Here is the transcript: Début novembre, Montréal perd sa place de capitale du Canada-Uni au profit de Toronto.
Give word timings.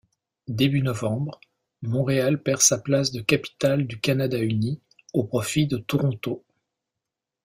Début 0.47 0.81
novembre, 0.81 1.39
Montréal 1.83 2.41
perd 2.41 2.61
sa 2.61 2.79
place 2.79 3.11
de 3.11 3.21
capitale 3.21 3.85
du 3.85 3.99
Canada-Uni 3.99 4.81
au 5.13 5.25
profit 5.25 5.67
de 5.67 5.77
Toronto. 5.77 6.43